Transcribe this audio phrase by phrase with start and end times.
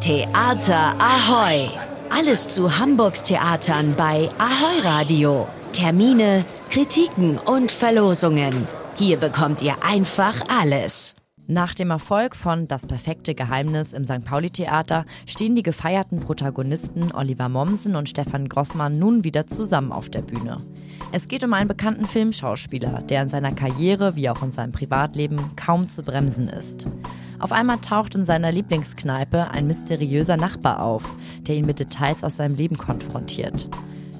[0.00, 1.68] Theater Ahoy!
[2.08, 5.48] Alles zu Hamburgs Theatern bei Ahoy Radio.
[5.72, 8.68] Termine, Kritiken und Verlosungen.
[8.94, 11.16] Hier bekommt ihr einfach alles.
[11.48, 14.24] Nach dem Erfolg von Das perfekte Geheimnis im St.
[14.24, 20.08] Pauli Theater stehen die gefeierten Protagonisten Oliver Mommsen und Stefan Grossmann nun wieder zusammen auf
[20.10, 20.58] der Bühne.
[21.10, 25.56] Es geht um einen bekannten Filmschauspieler, der in seiner Karriere wie auch in seinem Privatleben
[25.56, 26.86] kaum zu bremsen ist.
[27.40, 31.04] Auf einmal taucht in seiner Lieblingskneipe ein mysteriöser Nachbar auf,
[31.42, 33.68] der ihn mit Details aus seinem Leben konfrontiert.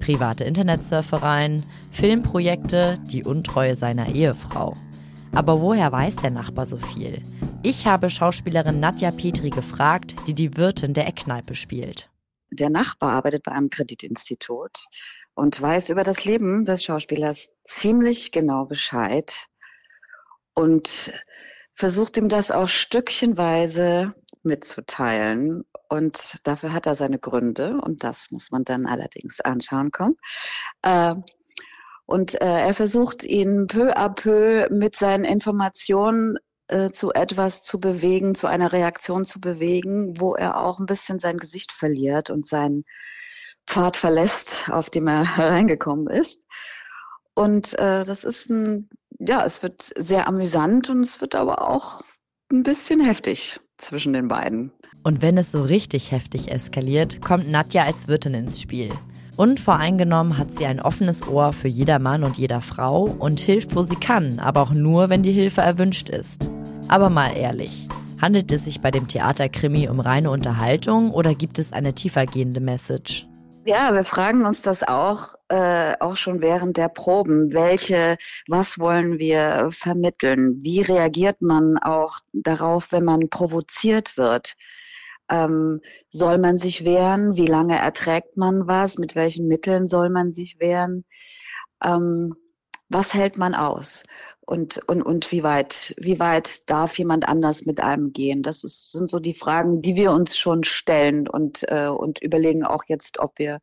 [0.00, 4.76] Private Internetsurfereien, Filmprojekte, die Untreue seiner Ehefrau.
[5.32, 7.22] Aber woher weiß der Nachbar so viel?
[7.62, 12.10] Ich habe Schauspielerin Nadja Petri gefragt, die die Wirtin der Eckkneipe spielt.
[12.50, 14.86] Der Nachbar arbeitet bei einem Kreditinstitut
[15.34, 19.48] und weiß über das Leben des Schauspielers ziemlich genau Bescheid
[20.54, 21.12] und
[21.74, 25.64] versucht ihm das auch stückchenweise mitzuteilen.
[25.88, 30.16] Und dafür hat er seine Gründe und das muss man dann allerdings anschauen kommen.
[30.82, 31.14] Äh,
[32.06, 36.36] und äh, er versucht ihn peu à peu mit seinen Informationen
[36.68, 41.18] äh, zu etwas zu bewegen, zu einer Reaktion zu bewegen, wo er auch ein bisschen
[41.18, 42.84] sein Gesicht verliert und seinen
[43.66, 46.46] Pfad verlässt, auf dem er hereingekommen ist.
[47.34, 52.02] Und äh, das ist ein, ja, es wird sehr amüsant und es wird aber auch
[52.52, 54.72] ein bisschen heftig zwischen den beiden.
[55.02, 58.90] Und wenn es so richtig heftig eskaliert, kommt Nadja als Wirtin ins Spiel.
[59.36, 63.82] Unvoreingenommen hat sie ein offenes Ohr für jeder Mann und jeder Frau und hilft, wo
[63.82, 66.50] sie kann, aber auch nur, wenn die Hilfe erwünscht ist.
[66.86, 67.88] Aber mal ehrlich,
[68.20, 73.26] handelt es sich bei dem Theaterkrimi um reine Unterhaltung oder gibt es eine tiefergehende Message?
[73.66, 77.52] Ja, wir fragen uns das auch, äh, auch schon während der Proben.
[77.54, 80.62] Welche, was wollen wir vermitteln?
[80.62, 84.56] Wie reagiert man auch darauf, wenn man provoziert wird?
[85.30, 87.36] Ähm, soll man sich wehren?
[87.36, 88.98] Wie lange erträgt man was?
[88.98, 91.04] Mit welchen Mitteln soll man sich wehren?
[91.82, 92.34] Ähm,
[92.90, 94.04] was hält man aus?
[94.46, 98.42] Und, und, und wie weit, wie weit darf jemand anders mit einem gehen?
[98.42, 102.64] Das ist, sind so die Fragen, die wir uns schon stellen und, äh, und überlegen
[102.64, 103.60] auch jetzt, ob wir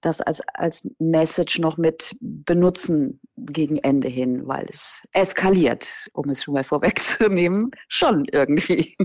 [0.00, 6.42] das als, als Message noch mit benutzen gegen Ende hin, weil es eskaliert, um es
[6.42, 8.96] schon mal vorwegzunehmen, schon irgendwie.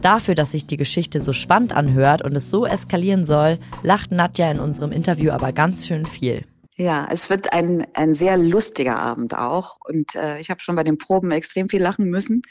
[0.00, 4.50] Dafür, dass sich die Geschichte so spannend anhört und es so eskalieren soll, lacht Nadja
[4.50, 6.44] in unserem Interview aber ganz schön viel.
[6.76, 9.78] Ja, es wird ein, ein sehr lustiger Abend auch.
[9.84, 12.42] Und äh, ich habe schon bei den Proben extrem viel lachen müssen.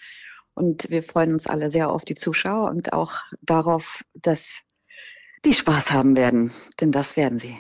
[0.53, 4.61] Und wir freuen uns alle sehr auf die Zuschauer und auch darauf, dass
[5.45, 6.51] die Spaß haben werden.
[6.79, 7.57] Denn das werden sie.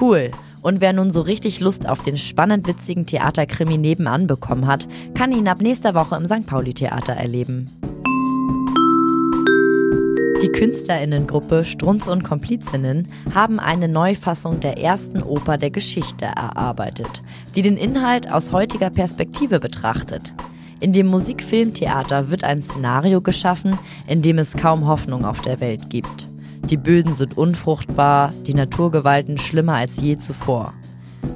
[0.00, 0.30] Cool.
[0.62, 5.32] Und wer nun so richtig Lust auf den spannend witzigen Theaterkrimi nebenan bekommen hat, kann
[5.32, 6.46] ihn ab nächster Woche im St.
[6.46, 7.70] Pauli Theater erleben.
[10.42, 17.22] Die Künstlerinnengruppe Strunz und Komplizinnen haben eine Neufassung der ersten Oper der Geschichte erarbeitet,
[17.54, 20.34] die den Inhalt aus heutiger Perspektive betrachtet.
[20.80, 25.88] In dem Musikfilmtheater wird ein Szenario geschaffen, in dem es kaum Hoffnung auf der Welt
[25.88, 26.28] gibt.
[26.68, 30.74] Die Böden sind unfruchtbar, die Naturgewalten schlimmer als je zuvor.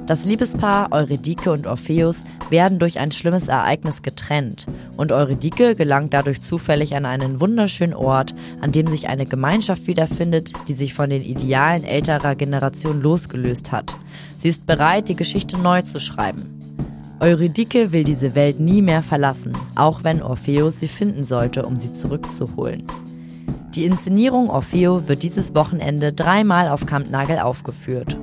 [0.07, 4.65] Das Liebespaar Eurydike und Orpheus werden durch ein schlimmes Ereignis getrennt
[4.97, 10.53] und Eurydike gelangt dadurch zufällig an einen wunderschönen Ort, an dem sich eine Gemeinschaft wiederfindet,
[10.67, 13.95] die sich von den Idealen älterer Generation losgelöst hat.
[14.37, 16.59] Sie ist bereit, die Geschichte neu zu schreiben.
[17.19, 21.91] Eurydike will diese Welt nie mehr verlassen, auch wenn Orpheus sie finden sollte, um sie
[21.91, 22.83] zurückzuholen.
[23.75, 28.17] Die Inszenierung Orfeo wird dieses Wochenende dreimal auf Kampnagel aufgeführt.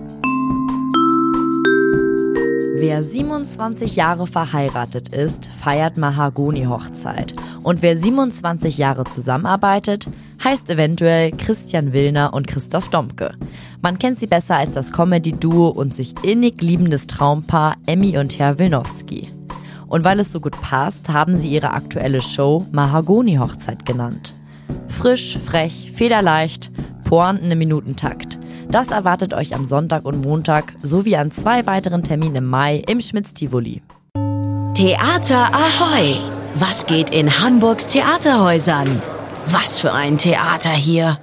[2.79, 7.35] Wer 27 Jahre verheiratet ist, feiert Mahagoni-Hochzeit.
[7.63, 10.11] Und wer 27 Jahre zusammenarbeitet,
[10.45, 13.33] heißt eventuell Christian Willner und Christoph Domke.
[13.81, 18.59] Man kennt sie besser als das Comedy-Duo und sich innig liebendes Traumpaar Emmy und Herr
[18.59, 19.31] Wilnowski.
[19.87, 24.35] Und weil es so gut passt, haben sie ihre aktuelle Show Mahagoni-Hochzeit genannt.
[24.89, 26.71] Frisch, frech, federleicht,
[27.05, 28.39] Pointen im Minutentakt.
[28.69, 33.01] Das erwartet euch am Sonntag und Montag sowie an zwei weiteren Terminen im Mai im
[33.01, 33.81] Schmitz-Tivoli.
[34.75, 36.17] Theater Ahoy!
[36.57, 39.01] Was geht in Hamburgs Theaterhäusern?
[39.47, 41.15] Was für ein Theater hier!